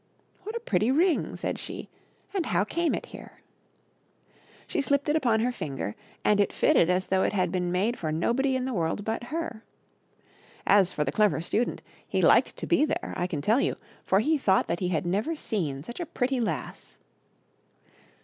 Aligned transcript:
"What 0.41 0.55
a 0.55 0.59
pretty 0.59 0.89
ring!" 0.89 1.35
said 1.35 1.59
she." 1.59 1.87
And 2.33 2.47
how 2.47 2.63
came 2.63 2.95
it 2.95 3.05
here?" 3.05 3.41
She 4.67 4.81
slipped 4.81 5.09
it 5.09 5.15
upon 5.15 5.41
her 5.41 5.51
finger, 5.51 5.95
and 6.25 6.39
it 6.39 6.51
fitted 6.51 6.89
as 6.89 7.05
though 7.05 7.21
it 7.21 7.33
had 7.33 7.51
been 7.51 7.71
made 7.71 7.99
for 7.99 8.11
nobody 8.11 8.55
in 8.55 8.65
the 8.65 8.73
world 8.73 9.05
but 9.05 9.25
her. 9.25 9.63
As 10.65 10.91
for 10.91 11.03
the 11.03 11.11
Clever 11.11 11.39
Student, 11.39 11.83
he 12.07 12.19
liked 12.23 12.57
to 12.57 12.65
be 12.65 12.83
there, 12.83 13.13
I 13.15 13.27
can 13.27 13.41
tell 13.43 13.61
you, 13.61 13.75
for 14.03 14.21
he 14.21 14.39
thought 14.39 14.65
that 14.69 14.79
he 14.79 14.87
had 14.87 15.05
never 15.05 15.35
seen 15.35 15.83
such 15.83 15.99
a 15.99 16.07
pretty 16.07 16.39
lass. 16.39 16.97